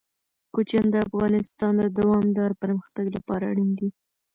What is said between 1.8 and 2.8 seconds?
د دوامداره